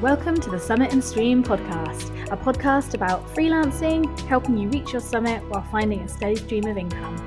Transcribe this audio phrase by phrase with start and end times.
[0.00, 5.02] Welcome to the Summit and Stream podcast, a podcast about freelancing, helping you reach your
[5.02, 7.18] summit while finding a steady stream of income.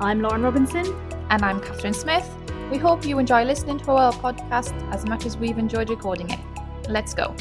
[0.00, 0.86] I'm Lauren Robinson.
[1.30, 2.30] And I'm Catherine Smith.
[2.70, 6.38] We hope you enjoy listening to our podcast as much as we've enjoyed recording it.
[6.88, 7.34] Let's go.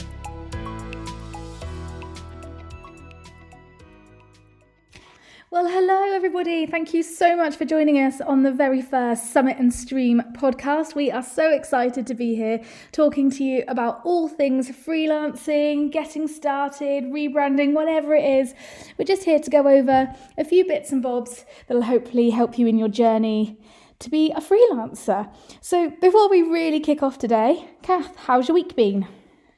[6.40, 6.68] Everybody.
[6.68, 10.96] Thank you so much for joining us on the very first Summit and Stream podcast.
[10.96, 12.62] We are so excited to be here
[12.94, 18.54] talking to you about all things freelancing, getting started, rebranding, whatever it is.
[18.98, 22.68] We're just here to go over a few bits and bobs that'll hopefully help you
[22.68, 23.60] in your journey
[24.00, 25.30] to be a freelancer.
[25.60, 29.10] So, before we really kick off today, Cath, how's your week been?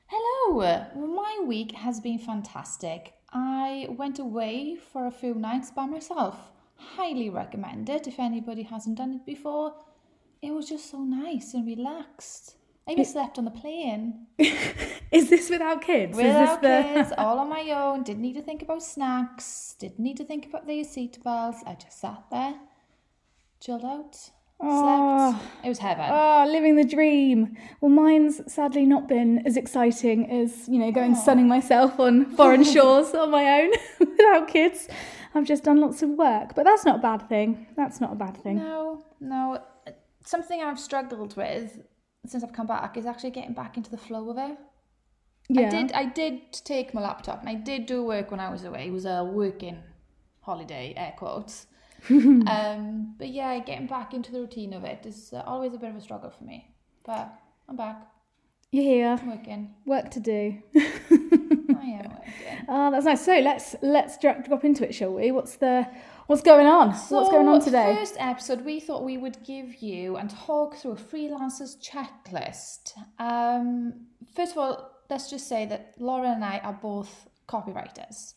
[0.08, 0.88] Hello.
[0.96, 3.14] My week has been fantastic.
[3.32, 6.51] I went away for a few nights by myself.
[6.96, 9.74] Highly recommend it if anybody hasn't done it before.
[10.42, 12.56] It was just so nice and relaxed.
[12.88, 14.26] I even slept on the plane.
[15.12, 16.18] Is this without kids?
[16.18, 18.04] Without this kids, all on my own.
[18.04, 19.76] Didn't need to think about snacks.
[19.80, 21.64] Didn't need to think about the seat belts.
[21.66, 22.56] I just sat there,
[23.60, 24.18] chilled out,
[24.64, 25.34] Oh.
[25.34, 25.46] slept.
[25.46, 25.64] Ah.
[25.64, 26.06] It was heaven.
[26.10, 27.58] Oh, living the dream.
[27.82, 31.20] Well, mine's sadly not been as exciting as, you know, going ah.
[31.20, 34.88] sunning myself on foreign shores on my own without kids.
[35.34, 37.68] I've just done lots of work, but that's not a bad thing.
[37.78, 38.58] That's not a bad thing.
[38.58, 39.62] No, no.
[40.26, 41.80] Something I've struggled with
[42.26, 44.58] since I've come back is actually getting back into the flow of it.
[45.50, 45.68] yeah.
[45.68, 45.92] I did.
[45.94, 48.88] I did take my laptop and I did do work when I was away.
[48.88, 49.78] It was a working
[50.42, 51.68] holiday, air quotes.
[52.10, 55.90] um, but yeah, getting back into the routine of it is uh, always a bit
[55.90, 56.74] of a struggle for me.
[57.06, 57.34] But
[57.70, 58.08] I'm back.
[58.72, 59.18] You're here.
[59.22, 59.74] I'm working.
[59.86, 60.62] Work to do.
[62.68, 63.24] Oh, that's nice.
[63.24, 65.32] So let's let's dro- drop into it, shall we?
[65.32, 65.88] What's the
[66.28, 66.92] what's going on?
[66.92, 67.72] what's going on today?
[67.72, 67.96] So, today?
[67.96, 72.94] First episode, we thought we would give you and talk through a freelancer's checklist.
[73.20, 78.36] Um, first of all, let's just say that Laura and I are both copywriters,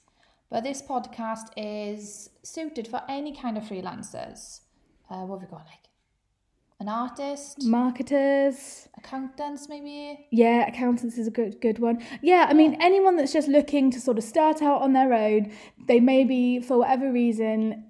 [0.50, 4.60] but this podcast is suited for any kind of freelancers.
[5.10, 5.66] Uh, what have we got?
[5.66, 5.83] Like
[6.80, 8.88] an artist, Marketers.
[8.98, 10.26] accountants, maybe.
[10.30, 12.02] Yeah, accountants is a good good one.
[12.22, 15.52] Yeah, I mean anyone that's just looking to sort of start out on their own,
[15.86, 17.84] they maybe for whatever reason,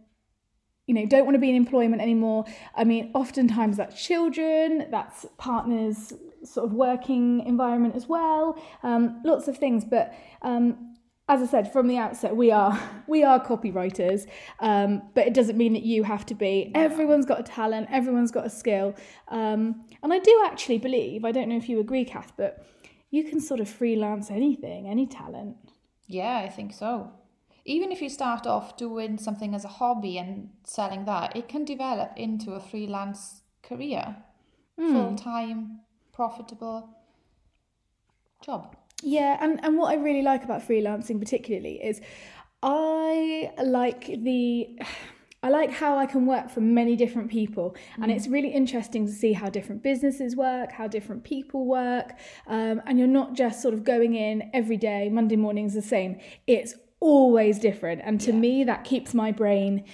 [0.87, 2.45] you know, don't want to be in employment anymore.
[2.77, 6.13] I mean, oftentimes that's children, that's partners,
[6.45, 8.63] sort of working environment as well.
[8.83, 10.13] Um, lots of things, but
[10.43, 10.94] um,
[11.27, 14.27] as I said from the outset, we are we are copywriters,
[14.61, 16.71] um, but it doesn't mean that you have to be.
[16.75, 18.95] Everyone's got a talent, everyone's got a skill,
[19.29, 21.25] um, and I do actually believe.
[21.25, 22.67] I don't know if you agree, Cath, but
[23.11, 25.57] you can sort of freelance anything, any talent.
[26.07, 27.13] Yeah, I think so.
[27.65, 31.65] Even if you start off doing something as a hobby and selling that, it can
[31.65, 34.17] develop into a freelance career,
[34.77, 35.81] full time,
[36.13, 36.91] profitable
[38.43, 38.77] job.
[39.05, 42.01] Yeah, and, and what I really like about freelancing particularly is
[42.63, 44.79] I like the
[45.43, 49.13] I like how I can work for many different people, and it's really interesting to
[49.13, 52.15] see how different businesses work, how different people work,
[52.47, 55.11] um, and you're not just sort of going in every day.
[55.11, 56.19] Monday morning's the same.
[56.47, 59.85] It's always different, and to me, that keeps my brain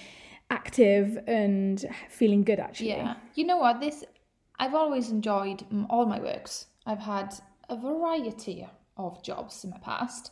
[0.49, 2.61] active and feeling good.
[2.61, 3.15] Actually, Yeah.
[3.35, 3.81] You know what?
[3.81, 4.05] This
[4.57, 6.67] I've always enjoyed mm, all my works.
[6.85, 7.33] I've had
[7.67, 8.65] a variety
[8.97, 10.31] of jobs in my past,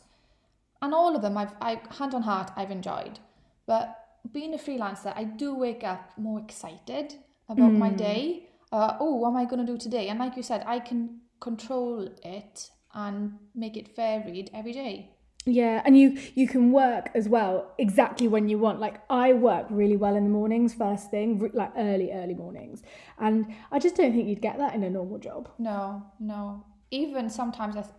[0.82, 3.18] and all of them I've, I hand on heart I've enjoyed.
[3.66, 3.96] But
[4.32, 7.14] being a freelancer, I do wake up more excited
[7.48, 8.48] about my day.
[8.72, 10.08] Uh, oh, what am I going to do today?
[10.08, 15.10] And like you said, I can control it and make it varied every day.
[15.46, 18.78] Yeah, and you you can work as well exactly when you want.
[18.78, 22.82] Like I work really well in the mornings, first thing, like early early mornings,
[23.18, 25.48] and I just don't think you'd get that in a normal job.
[25.58, 26.64] No, no.
[26.90, 27.94] Even sometimes I, th-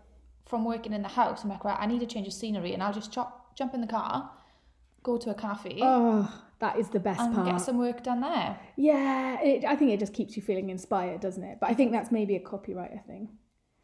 [0.47, 2.81] from working in the house, I'm like, right, I need a change of scenery, and
[2.83, 4.29] I'll just chop, jump in the car,
[5.03, 7.47] go to a cafe, Oh, that is the best and part.
[7.47, 8.59] get some work done there.
[8.75, 11.57] Yeah, it, I think it just keeps you feeling inspired, doesn't it?
[11.59, 13.29] But I think that's maybe a copywriter thing.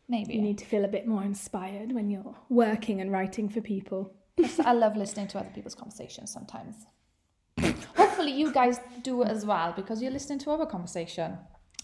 [0.10, 0.36] Maybe.
[0.36, 4.14] You need to feel a bit more inspired when you're working and writing for people.
[4.64, 6.86] I love listening to other people's conversations sometimes.
[7.96, 11.38] Hopefully, you guys do as well because you're listening to our conversation.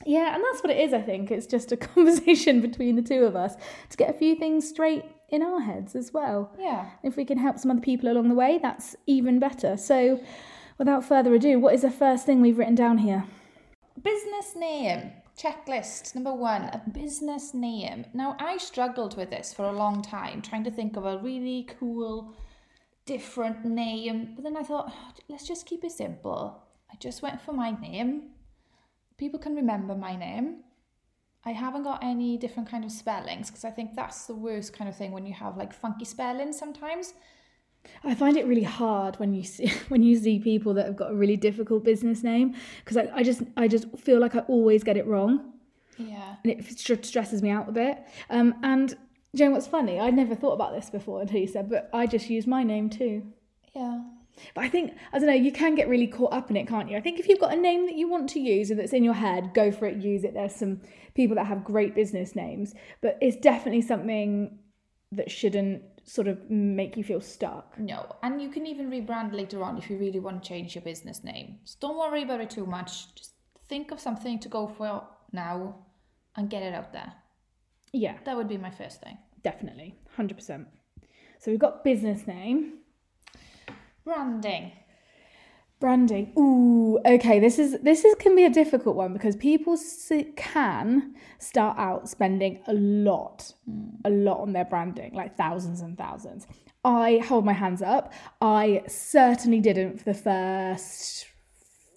[0.06, 1.32] Yeah, and that's what it is, I think.
[1.32, 3.56] It's just a conversation between the two of us
[3.90, 6.52] to get a few things straight in our heads as well.
[6.60, 6.90] Yeah.
[7.04, 9.78] If we can help some other people along the way, that's even better.
[9.78, 10.22] So,
[10.78, 13.26] without further ado, what is the first thing we've written down here?
[14.02, 15.12] Business name.
[15.38, 18.06] Checklist number one a business name.
[18.14, 21.68] Now, I struggled with this for a long time, trying to think of a really
[21.80, 22.36] cool,
[23.08, 24.34] different name.
[24.36, 26.62] But then I thought, "Oh, let's just keep it simple.
[26.92, 28.34] I just went for my name.
[29.18, 30.58] People can remember my name.
[31.46, 34.90] I haven't got any different kind of spellings because I think that's the worst kind
[34.90, 37.14] of thing when you have like funky spellings sometimes.
[38.04, 41.12] I find it really hard when you see when you see people that have got
[41.12, 44.84] a really difficult business name because I, I just I just feel like I always
[44.84, 45.52] get it wrong
[45.98, 46.36] Yeah.
[46.44, 47.98] and it st- stresses me out a bit.
[48.30, 48.96] Um, and
[49.36, 50.00] Jane, what's funny?
[50.00, 52.90] I'd never thought about this before until you said, but I just use my name
[52.90, 53.24] too.
[53.76, 54.02] Yeah.
[54.56, 55.34] But I think I don't know.
[55.34, 56.98] You can get really caught up in it, can't you?
[56.98, 59.04] I think if you've got a name that you want to use and that's in
[59.04, 59.98] your head, go for it.
[59.98, 60.34] Use it.
[60.34, 60.82] There's some
[61.14, 64.58] people that have great business names, but it's definitely something
[65.12, 67.78] that shouldn't sort of make you feel stuck.
[67.80, 70.82] No, and you can even rebrand later on if you really want to change your
[70.84, 71.60] business name.
[71.64, 73.14] So don't worry about it too much.
[73.16, 73.34] Just
[73.70, 75.76] think of something to go for now
[76.36, 77.14] and get it out there.
[77.94, 79.18] Yeah, That would be my first thing.
[79.44, 80.68] definitely, hundred percent.
[81.40, 82.80] So we've got business name.
[84.04, 84.72] Branding.
[85.80, 86.34] Branding.
[86.38, 87.40] Ooh, okay.
[87.40, 89.78] This is this is can be a difficult one because people
[90.38, 93.54] can start out spending a lot,
[94.06, 96.48] a lot on their branding, like thousands and thousands.
[96.86, 98.12] I hold my hands up.
[98.42, 101.28] I certainly didn't for the first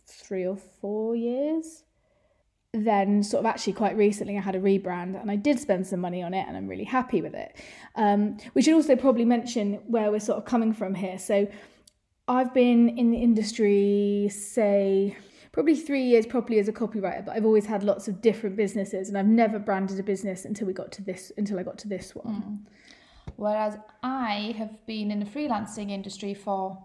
[0.06, 1.82] three or four years.
[2.72, 6.00] Then, sort of, actually, quite recently, I had a rebrand and I did spend some
[6.00, 7.56] money on it, and I'm really happy with it.
[7.94, 11.18] Um, we should also probably mention where we're sort of coming from here.
[11.18, 11.48] So,
[12.28, 15.16] I've been in the industry, say,
[15.52, 19.08] probably three years properly as a copywriter, but I've always had lots of different businesses,
[19.08, 21.32] and I've never branded a business until we got to this.
[21.36, 22.26] Until I got to this one.
[22.26, 22.58] Mm.
[23.36, 26.78] Whereas I have been in the freelancing industry for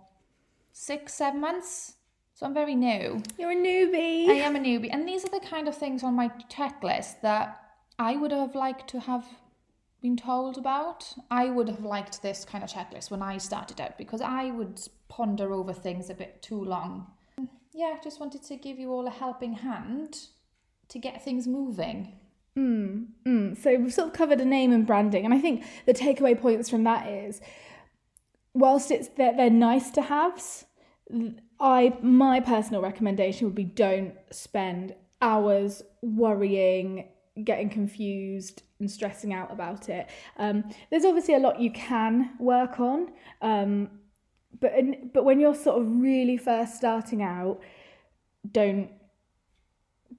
[0.73, 1.95] six, seven months.
[2.33, 3.21] So I'm very new.
[3.37, 4.27] You're a newbie.
[4.27, 4.89] I am a newbie.
[4.91, 7.61] And these are the kind of things on my checklist that
[7.99, 9.25] I would have liked to have
[10.01, 11.13] been told about.
[11.29, 14.81] I would have liked this kind of checklist when I started out because I would
[15.11, 17.11] ponder over things a bit too long.
[17.73, 20.17] Yeah, I just wanted to give you all a helping hand
[20.87, 22.13] to get things moving.
[22.57, 23.57] Mm, mm.
[23.61, 26.69] So we've sort of covered a name and branding, and I think the takeaway points
[26.69, 27.41] from that is,
[28.53, 30.65] whilst it's they're, they're nice to haves,
[31.59, 37.09] I my personal recommendation would be don't spend hours worrying,
[37.43, 40.09] getting confused, and stressing out about it.
[40.37, 43.11] Um, there's obviously a lot you can work on,
[43.41, 43.89] um,
[44.61, 44.71] but
[45.13, 47.59] but when you're sort of really first starting out,
[48.49, 48.89] don't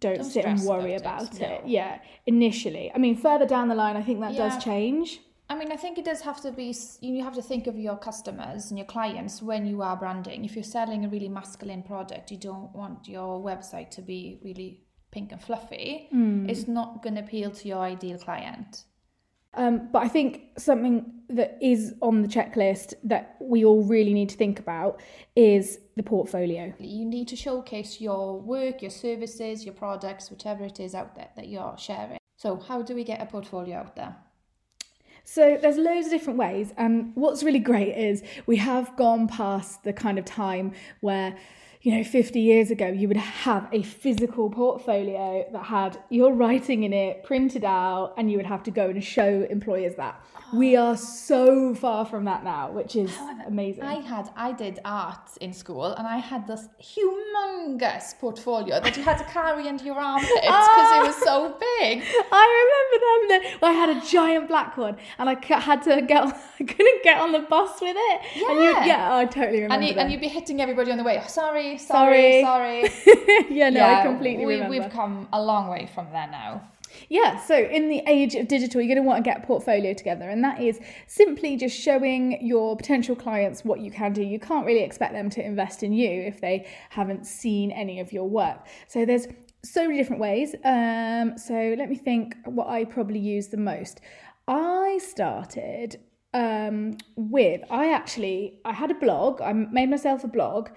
[0.00, 1.62] don't, Don't sit and worry about about it, it.
[1.64, 1.68] no.
[1.78, 2.90] Yeah, initially.
[2.94, 4.48] I mean, further down the line, I think that Yeah.
[4.48, 5.20] does change.
[5.48, 7.96] I mean, I think it does have to be, you have to think of your
[7.98, 10.44] customers and your clients when you are branding.
[10.44, 14.80] If you're selling a really masculine product, you don't want your website to be really
[15.12, 16.06] pink and fluffy.
[16.10, 16.48] Hmm.
[16.48, 18.84] It's not going to appeal to your ideal client.
[19.54, 24.28] Um, but I think something that is on the checklist that we all really need
[24.30, 25.00] to think about
[25.36, 26.72] is the portfolio.
[26.78, 31.28] You need to showcase your work, your services, your products, whichever it is out there
[31.36, 32.18] that you're sharing.
[32.36, 34.16] So, how do we get a portfolio out there?
[35.24, 39.84] So there's loads of different ways, and what's really great is we have gone past
[39.84, 41.36] the kind of time where,
[41.82, 46.84] you know, 50 years ago you would have a physical portfolio that had your writing
[46.84, 50.20] in it printed out, and you would have to go and show employers that.
[50.52, 53.10] We are so far from that now, which is
[53.46, 53.84] amazing.
[53.84, 59.02] I had, I did art in school, and I had this humongous portfolio that you
[59.02, 61.04] had to carry under your armpits because it ah!
[61.06, 62.02] was so big.
[62.32, 63.58] I remember them.
[63.62, 66.22] I had a giant black one, and I had to get.
[66.60, 68.20] I couldn't get on the bus with it.
[68.36, 68.84] And you, Yeah.
[68.84, 69.74] yeah, I totally remember.
[69.74, 71.18] And, you, and you'd be hitting everybody on the way.
[71.20, 72.42] "Oh, sorry, Sorry.
[72.42, 73.46] sorry, sorry.
[73.50, 74.78] yeah, no, I completely we, remember.
[74.78, 76.62] We've come a long way from there now.
[77.08, 80.28] Yeah, so in the age of digital, you're going to want to get portfolio together,
[80.28, 84.22] and that is simply just showing your potential clients what you can do.
[84.22, 88.12] You can't really expect them to invest in you if they haven't seen any of
[88.12, 88.66] your work.
[88.88, 89.26] So there's
[89.64, 90.54] so many different ways.
[90.64, 94.00] Um, so let me think what I probably use the most.
[94.48, 96.00] I started
[96.34, 99.40] um, with I actually I had a blog.
[99.40, 100.70] I made myself a blog.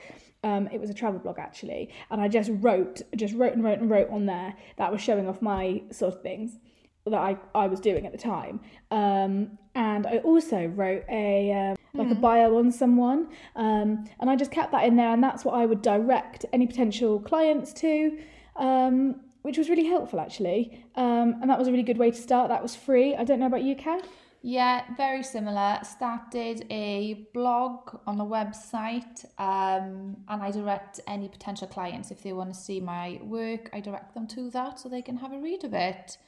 [0.46, 3.80] Um, it was a travel blog actually, and I just wrote, just wrote and wrote
[3.80, 6.60] and wrote on there that was showing off my sort of things
[7.06, 8.60] that I, I was doing at the time.
[8.92, 14.36] Um, and I also wrote a um, like a bio on someone, um, and I
[14.36, 18.18] just kept that in there, and that's what I would direct any potential clients to.
[18.56, 22.18] Um, which was really helpful actually, um, and that was a really good way to
[22.18, 22.50] start.
[22.50, 23.16] That was free.
[23.16, 24.08] I don't know about you, Cath.
[24.48, 25.80] Yeah, very similar.
[25.82, 32.32] Started a blog on the website, um, and I direct any potential clients if they
[32.32, 33.72] want to see my work.
[33.74, 36.20] I direct them to that so they can have a read of it.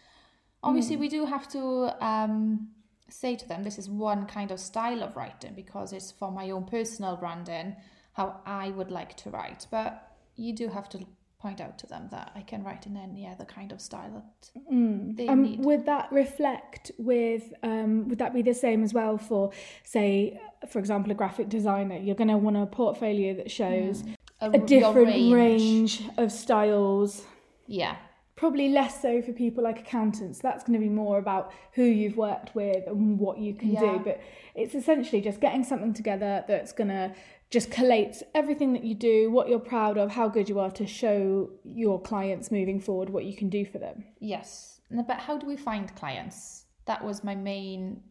[0.63, 2.69] Obviously, we do have to um,
[3.07, 6.49] say to them this is one kind of style of writing because it's for my
[6.49, 7.75] own personal branding,
[8.13, 9.67] how I would like to write.
[9.69, 11.05] But you do have to
[11.39, 14.51] point out to them that I can write in any other kind of style that
[14.73, 15.15] Mm.
[15.15, 15.63] they Um, need.
[15.63, 19.51] would that reflect with um, would that be the same as well for
[19.83, 24.03] say for example a graphic designer you're going to want a portfolio that shows
[24.41, 26.01] A, a your different range.
[26.17, 27.23] of styles
[27.67, 27.97] Yeah.
[28.35, 32.17] probably less so for people like accountants that's going to be more about who you've
[32.17, 33.79] worked with and what you can Yeah.
[33.97, 34.19] do but
[34.55, 37.13] it's essentially just getting something together that's going to
[37.49, 40.85] just collates everything that you do what you're proud of how good you are to
[40.85, 44.77] show your clients moving forward what you can do for them Yes.
[44.89, 46.65] But how do we find clients?
[46.85, 48.01] That was my main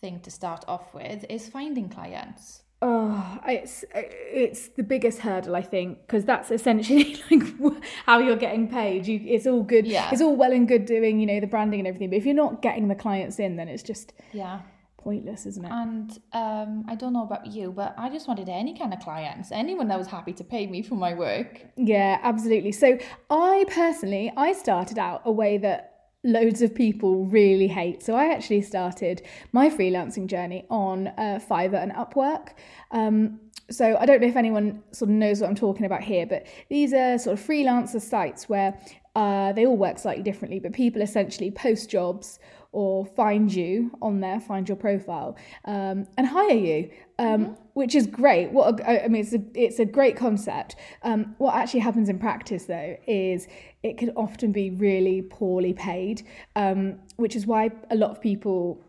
[0.00, 2.62] thing to start off with is finding clients.
[2.80, 8.66] Oh, it's it's the biggest hurdle I think because that's essentially like how you're getting
[8.66, 9.06] paid.
[9.06, 9.86] You, it's all good.
[9.86, 10.08] Yeah.
[10.10, 12.34] It's all well and good doing you know the branding and everything, but if you're
[12.34, 14.62] not getting the clients in, then it's just Yeah.
[15.02, 15.70] Pointless, isn't it?
[15.70, 19.52] And um, I don't know about you, but I just wanted any kind of clients,
[19.52, 21.62] anyone that was happy to pay me for my work.
[21.76, 22.72] Yeah, absolutely.
[22.72, 22.98] So
[23.30, 25.92] I personally, I started out a way that
[26.24, 28.02] loads of people really hate.
[28.02, 32.50] So I actually started my freelancing journey on uh, Fiverr and Upwork.
[32.92, 33.40] Um,
[33.70, 36.46] so I don't know if anyone sort of knows what I'm talking about here, but
[36.68, 38.78] these are sort of freelancer sites where
[39.16, 42.38] uh, they all work slightly differently, but people essentially post jobs
[42.72, 45.36] or find you on there, find your profile,
[45.66, 48.50] um, and hire you, um, which is great.
[48.50, 50.76] What a, I mean, it's a, it's a great concept.
[51.02, 53.46] Um, what actually happens in practice, though, is
[53.82, 56.26] it can often be really poorly paid,
[56.56, 58.82] um, which is why a lot of people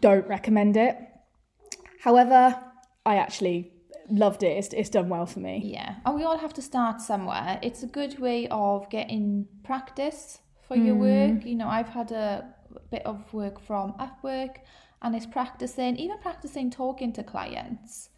[0.00, 0.96] don't recommend it.
[2.00, 2.60] However,
[3.06, 3.72] I actually
[4.10, 4.58] loved it.
[4.58, 5.62] It's, it's done well for me.
[5.64, 5.96] Yeah.
[6.04, 7.58] And we all have to start somewhere.
[7.62, 11.44] It's a good way of getting practice for your work.
[11.44, 12.54] You know, I've had a
[12.90, 14.56] bit of work from Upwork
[15.02, 18.10] and is practicing, even practicing talking to clients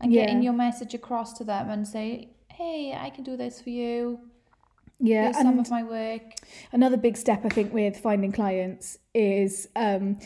[0.00, 0.22] and Yeah.
[0.22, 4.20] getting your message across to them and say, hey, I can do this for you.
[5.02, 6.22] Yeah, Here's some of my work.
[6.72, 10.18] another big step I think with finding clients is um,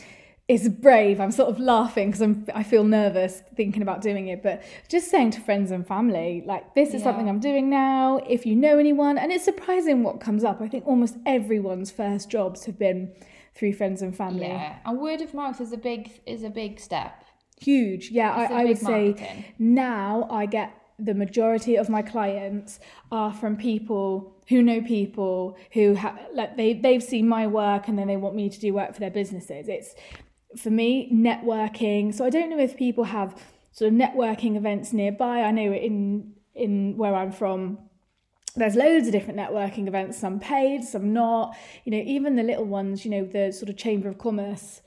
[0.49, 1.19] is brave.
[1.21, 5.09] I'm sort of laughing because I'm I feel nervous thinking about doing it, but just
[5.09, 7.03] saying to friends and family like this is Yeah.
[7.05, 8.17] something I'm doing now.
[8.29, 10.59] If you know anyone, and it's surprising what comes up.
[10.61, 13.13] I think almost everyone's first jobs have been
[13.55, 14.47] through friends and family.
[14.47, 14.77] Yeah.
[14.85, 17.23] And word of mouth is a big is a big step.
[17.59, 18.43] Huge, yeah.
[18.43, 22.79] It's I, I would big say now I get the majority of my clients
[23.11, 27.97] are from people who know people who have like they they've seen my work and
[27.97, 29.67] then they want me to do work for their businesses.
[29.67, 29.95] It's
[30.57, 32.13] for me networking.
[32.13, 35.41] So I don't know if people have sort of networking events nearby.
[35.41, 37.79] I know in in where I'm from
[38.55, 41.55] there's loads of different networking events, some paid, some not.
[41.83, 44.81] You know, even the little ones, you know, the sort of Chamber of Commerce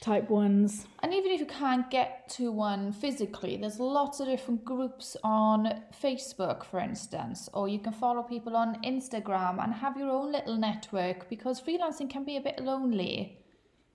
[0.00, 0.86] type ones.
[1.02, 5.82] And even if you can't get to one physically, there's lots of different groups on
[6.02, 10.56] Facebook, for instance, or you can follow people on Instagram and have your own little
[10.56, 13.38] network because freelancing can be a bit lonely.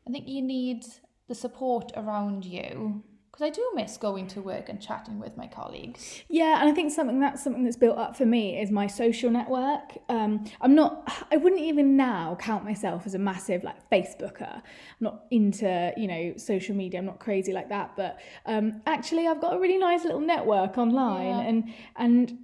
[0.08, 0.86] I think you need
[1.28, 3.04] the support around you
[3.40, 6.24] because I do miss going to work and chatting with my colleagues.
[6.28, 9.32] Yeah, and I think something that's something that's built up for me is my social
[9.32, 9.98] network.
[10.10, 11.10] Um, I'm not.
[11.32, 14.56] I wouldn't even now count myself as a massive like Facebooker.
[14.56, 14.62] I'm
[15.00, 17.00] not into you know social media.
[17.00, 17.96] I'm not crazy like that.
[17.96, 21.42] But um, actually, I've got a really nice little network online, Yeah.
[21.42, 22.38] and and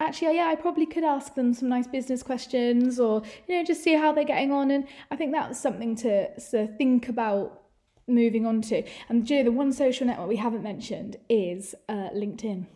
[0.00, 3.82] actually, yeah, I probably could ask them some nice business questions, or you know, just
[3.82, 4.70] see how they're getting on.
[4.70, 7.63] And I think that's something to to think about
[8.06, 8.82] moving on to.
[9.08, 12.66] And Joe, the one social network we haven't mentioned is uh, LinkedIn.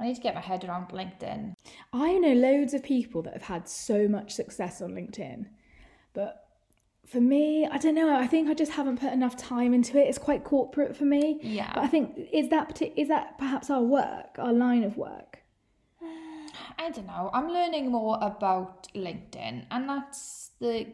[0.00, 1.54] I need to get my head around LinkedIn.
[1.92, 5.46] I know loads of people that have had so much success on LinkedIn,
[6.14, 6.48] but
[7.04, 8.14] for me, I don't know.
[8.14, 10.02] I think I just haven't put enough time into it.
[10.02, 11.40] It's quite corporate for me.
[11.42, 11.72] Yeah.
[11.74, 15.37] But I think is that is that perhaps our work, our line of work?
[16.78, 17.30] I don't know.
[17.34, 20.86] I'm learning more about LinkedIn, and that's the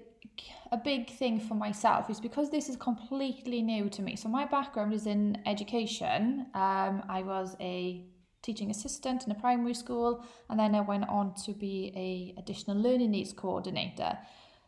[0.72, 4.16] a big thing for myself is because this is completely new to me.
[4.16, 6.46] So my background is in education.
[6.54, 8.04] Um, I was a
[8.42, 12.76] teaching assistant in a primary school, and then I went on to be a additional
[12.76, 14.18] learning needs coordinator.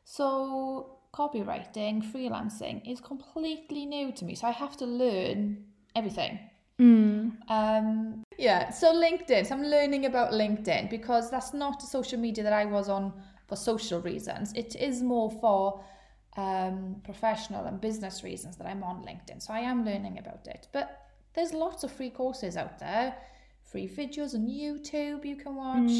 [0.04, 4.34] So copywriting, freelancing is completely new to me.
[4.34, 6.38] So I have to learn everything.
[7.48, 9.46] Um, yeah, so LinkedIn.
[9.46, 13.12] So I'm learning about LinkedIn because that's not a social media that I was on
[13.46, 14.52] for social reasons.
[14.54, 15.82] It is more for
[16.36, 19.42] um, professional and business reasons that I'm on LinkedIn.
[19.42, 20.68] So I am learning about it.
[20.72, 21.02] But
[21.34, 23.14] there's lots of free courses out there,
[23.62, 25.90] free videos on YouTube you can watch.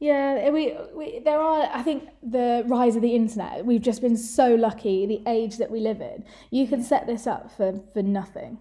[0.00, 1.68] Yeah, we, we there are.
[1.72, 3.64] I think the rise of the internet.
[3.64, 5.06] We've just been so lucky.
[5.06, 8.58] The age that we live in, you can set this up for for nothing.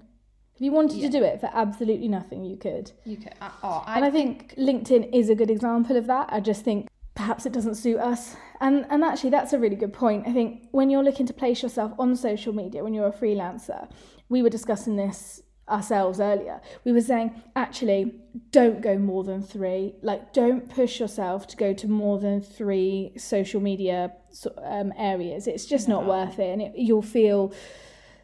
[0.58, 1.10] If you wanted Yeah.
[1.12, 2.92] to do it for absolutely nothing, you could.
[3.06, 3.34] You could.
[3.40, 6.30] Uh, oh, I, and I think LinkedIn is a good example of that.
[6.32, 8.36] I just think perhaps it doesn't suit us.
[8.60, 10.28] And and actually that's a really good point.
[10.28, 13.88] I think when you're looking to place yourself on social media when you're a freelancer,
[14.30, 16.60] we were discussing this ourselves earlier.
[16.86, 18.16] We were saying actually
[18.50, 19.94] don't go more than 3.
[20.02, 24.14] Like don't push yourself to go to more than 3 social media
[24.64, 25.46] um, areas.
[25.46, 27.54] It's just not worth it and it, you'll feel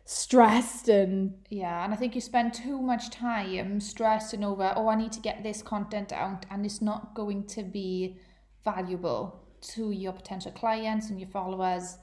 [0.05, 4.95] stressed and Yeah, and I think you spend too much time stressing over, oh, I
[4.95, 8.17] need to get this content out, and it's not going to be
[8.63, 11.97] valuable to your potential clients and your followers.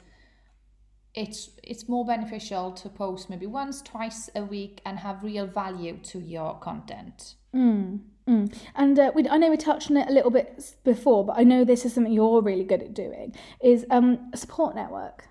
[1.14, 5.98] It's it's more beneficial to post maybe once, twice a week and have real value
[6.04, 7.34] to your content.
[7.54, 8.54] Mm, mm.
[8.76, 11.42] And uh, we, I know we touched on it a little bit before, but I
[11.42, 13.34] know this is something you're really good at doing.
[13.60, 15.26] Is um, a support network.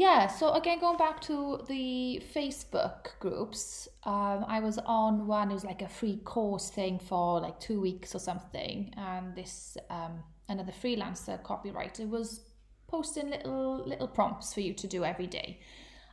[0.00, 5.52] Yeah, so again, going back to the Facebook groups, um, I was on one, it
[5.52, 8.94] was like a free course thing for like two weeks or something.
[8.96, 12.40] And this, um, another freelancer copywriter was
[12.88, 15.60] posting little, little prompts for you to do every day.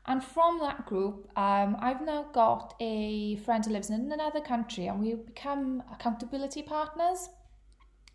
[0.06, 4.88] And from that group, um, I've now got a friend who lives in another country
[4.88, 7.30] and we've become accountability partners.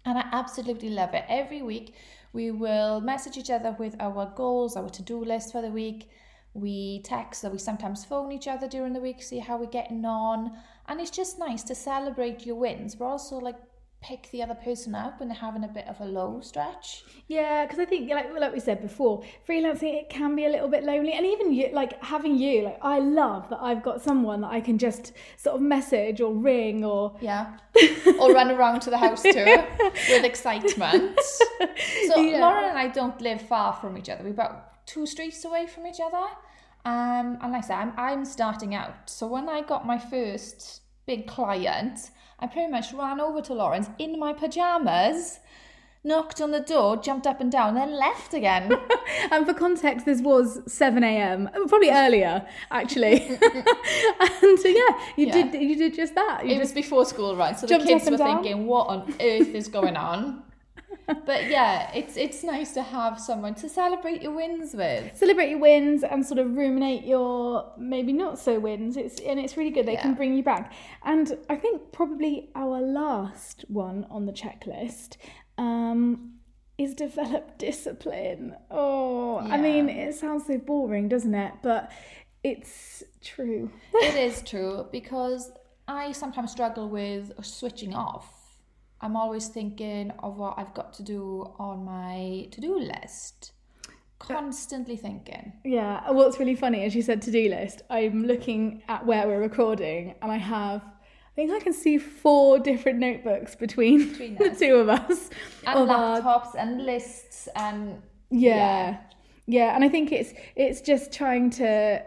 [0.05, 1.25] And I absolutely love it.
[1.29, 1.95] Every week,
[2.33, 6.09] we will message each other with our goals, our to do list for the week.
[6.55, 10.05] We text or we sometimes phone each other during the week, see how we're getting
[10.05, 10.53] on.
[10.87, 13.57] And it's just nice to celebrate your wins, but also like
[14.03, 17.05] pick the other person up when they're having a bit of a low stretch.
[17.29, 20.69] Yeah, because I think like like we said before, freelancing it can be a little
[20.69, 24.41] bit lonely, and even you like having you like I love that I've got someone
[24.43, 27.57] that I can just sort of message or ring or Yeah.
[28.21, 29.67] or run around to the house to
[30.09, 31.19] with excitement.
[32.09, 32.41] So Yeah.
[32.41, 34.25] Lauren and I don't live far from each other.
[34.25, 36.27] We're about two streets away from each other.
[36.85, 39.09] Um, and like I said, I'm, I'm starting out.
[39.09, 42.11] So when I got my first big client,
[42.43, 45.39] I pretty much ran over to Lauren's in my pajamas,
[46.03, 48.73] knocked on the door, jumped up and down, then left again.
[49.31, 51.49] and for context, this was 7 a.m.
[51.55, 53.21] uh, Probably earlier, actually.
[54.43, 55.33] and so, yeah, you Yeah.
[55.51, 56.45] did you did just that.
[56.45, 57.57] You it was before school right?
[57.59, 58.43] so the kids were down?
[58.43, 60.43] thinking, "What on earth is going on?"
[61.07, 65.17] But yeah, it's it's nice to have someone to celebrate your wins with.
[65.17, 68.97] celebrate your wins and sort of ruminate your maybe not so wins.
[68.97, 70.73] It's and it's really good they can bring you back.
[71.05, 75.17] And i think probably our last one on the checklist
[75.59, 76.35] um
[76.79, 78.55] is develop discipline.
[78.71, 81.55] Oh i mean it sounds so boring doesn't it?
[81.63, 81.91] But
[82.45, 83.71] it's true.
[83.95, 85.51] It is true because
[85.87, 88.42] I sometimes struggle with switching off.
[89.03, 93.53] I'm always thinking of what I've got to do on my to-do list.
[94.19, 95.53] Constantly thinking.
[95.65, 100.15] yeah what's really funny as you said to-do list i'm looking at where we're recording
[100.23, 100.81] and i have
[101.33, 105.31] I think I can see four different notebooks between, Between the two of us.
[105.67, 108.99] And of our laptops and lists and yeah.
[109.47, 112.03] yeah and i think it's it's just trying to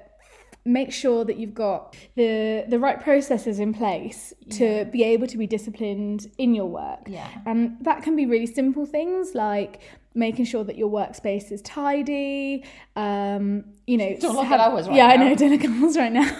[0.68, 4.84] make sure that you've got the the right processes in place to Yeah.
[4.86, 7.28] be able to be disciplined in your work yeah.
[7.46, 9.80] and that can be really simple things like
[10.16, 12.64] making sure that your workspace is tidy
[12.96, 15.70] um you know Don't look have- at ours right yeah i know don't look at
[15.84, 16.24] ours right now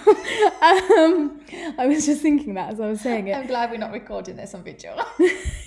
[0.62, 1.40] um
[1.78, 4.38] i was just thinking that as i was saying it I'm glad we're not recording
[4.38, 4.96] this on video.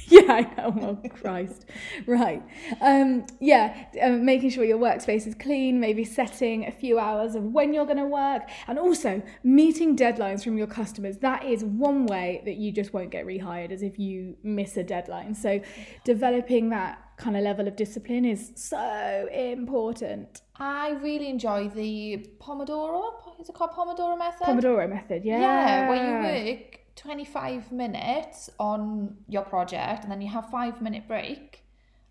[0.11, 1.01] yeah, I know.
[1.05, 1.67] Oh, Christ.
[2.07, 2.43] Right.
[2.81, 7.43] Um, yeah, um, making sure your workspace is clean, maybe setting a few hours of
[7.43, 11.19] when you're going to work, and also meeting deadlines from your customers.
[11.19, 14.83] That is one way that you just won't get rehired, as if you miss a
[14.83, 15.35] deadline.
[15.35, 15.61] So,
[16.05, 20.41] developing that kind of level of discipline is so important.
[20.57, 23.13] I really enjoy the Pomodoro.
[23.41, 24.47] Is it called Pomodoro method?
[24.47, 25.41] Pomodoro method, yeah.
[25.41, 31.07] Yeah, where you work 25 minutes on your project and then you have five minute
[31.07, 31.65] break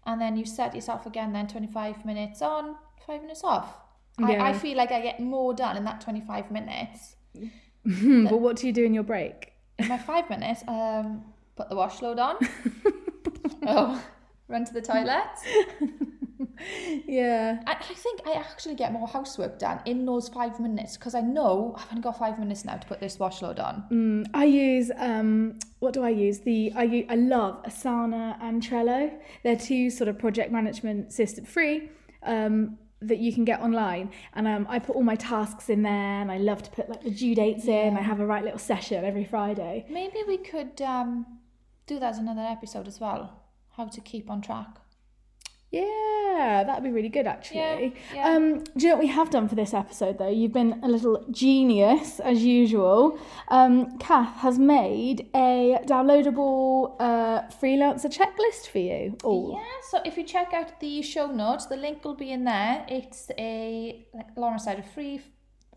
[0.06, 3.78] and then you set yourself again then 25 minutes on, five minutes off.
[4.24, 4.46] I, Yeah.
[4.46, 7.16] I feel like I get more done in that 25 minutes.
[7.84, 9.54] Hmm, but what do you do in your break?
[9.78, 11.24] In my five minutes, um,
[11.56, 12.38] put the wash load on.
[13.68, 14.02] oh,
[14.48, 15.28] run to the toilet.
[17.08, 17.62] Yeah.
[17.66, 21.22] I, I think I actually get more housework done in those five minutes because I
[21.22, 23.84] know I've only got five minutes now to put this wash load on.
[23.92, 26.40] Mm, I use um, what do I use?
[26.40, 29.12] The I I love Asana and Trello.
[29.44, 31.90] They're two sort of project management system free
[32.24, 36.22] um, that you can get online, and um, I put all my tasks in there,
[36.22, 37.96] and I love to put like the due dates in.
[37.96, 39.86] I have a right little session every Friday.
[39.90, 41.26] Maybe we could um,
[41.86, 43.44] do that as another episode as well.
[43.76, 44.80] How to keep on track.
[45.70, 47.60] Yeah, that'd be really good actually.
[47.60, 48.30] Yeah, yeah.
[48.30, 50.30] Um, do you know what we have done for this episode though?
[50.30, 53.20] You've been a little genius as usual.
[53.50, 59.56] Um, Cath has made a downloadable uh, freelancer checklist for you all.
[59.58, 62.86] Yeah, so if you check out the show notes, the link will be in there.
[62.88, 65.22] It's a, like Lauren said, a free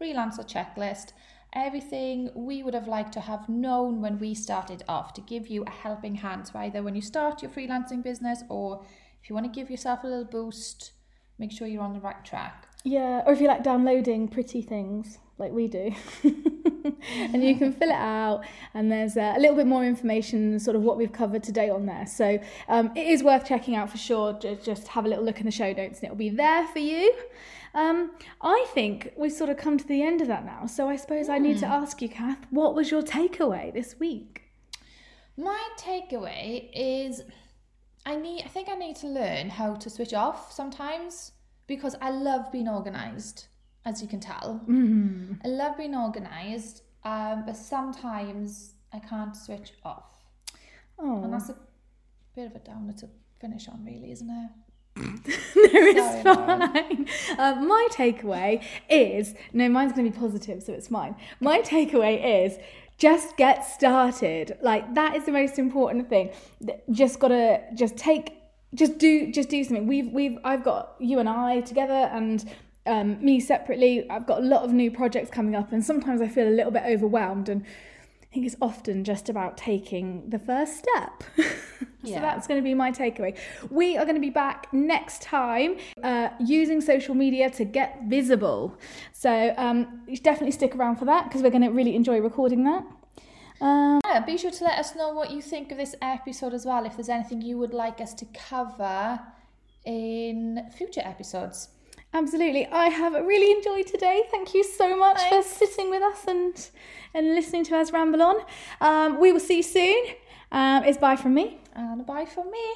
[0.00, 1.12] freelancer checklist.
[1.52, 5.64] Everything we would have liked to have known when we started off to give you
[5.64, 6.46] a helping hand.
[6.46, 8.84] So either when you start your freelancing business or
[9.22, 10.92] if you want to give yourself a little boost,
[11.38, 12.66] make sure you're on the right track.
[12.84, 15.92] Yeah, or if you like downloading pretty things like we do.
[16.24, 20.76] and you can fill it out, and there's uh, a little bit more information, sort
[20.76, 22.06] of what we've covered today on there.
[22.06, 24.34] So um, it is worth checking out for sure.
[24.34, 26.78] Just, just have a little look in the show notes, and it'll be there for
[26.78, 27.12] you.
[27.74, 30.66] Um, I think we've sort of come to the end of that now.
[30.66, 34.42] So I suppose I need to ask you, Cath, what was your takeaway this week?
[35.36, 37.22] My takeaway is
[38.06, 41.32] I need I think I need to learn how to switch off sometimes
[41.66, 43.46] because I love being organized,
[43.84, 44.60] as you can tell.
[44.68, 45.38] Mm.
[45.44, 50.04] I love being organized, um, but sometimes I can't switch off.
[50.98, 51.56] And Oh, that's a
[52.34, 53.08] bit of a downer to
[53.40, 54.50] finish on, really, isn't it?
[54.96, 55.12] no,
[55.54, 57.06] it's Sorry, fine.
[57.38, 61.14] Um, my takeaway is no, mine's going to be positive, so it's mine.
[61.38, 62.58] My takeaway is
[63.00, 64.58] just get started.
[64.62, 66.30] Like that is the most important thing.
[66.92, 68.34] Just gotta just take,
[68.74, 69.86] just do, just do something.
[69.86, 72.48] We've we've I've got you and I together and.
[72.86, 76.28] Um, me separately, I've got a lot of new projects coming up, and sometimes I
[76.28, 77.50] feel a little bit overwhelmed.
[77.50, 77.64] And
[78.30, 81.24] I think it's often just about taking the first step.
[81.36, 81.44] so
[82.04, 82.20] Yeah.
[82.20, 83.36] that's going to be my takeaway.
[83.70, 88.78] We are going to be back next time uh, using social media to get visible.
[89.12, 92.84] So um, definitely stick around for that because we're going to really enjoy recording that.
[93.60, 96.64] Um, Yeah, be sure to let us know what you think of this episode as
[96.64, 96.86] well.
[96.86, 99.18] If there's anything you would like us to cover
[99.84, 101.70] in future episodes.
[102.14, 102.66] Absolutely.
[102.66, 104.22] I have really enjoyed today.
[104.30, 105.48] Thank you so much Thanks.
[105.48, 106.70] for sitting with us and,
[107.14, 108.36] and listening to us ramble on.
[108.80, 110.04] Um, we will see you soon.
[110.52, 111.60] Um, it's bye from me.
[111.74, 112.74] And bye from me.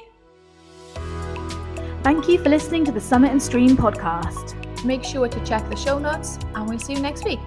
[2.02, 4.54] Thank you for listening to the Summit and Stream podcast.
[4.84, 7.40] Make sure to check the show notes, and we'll see you next week.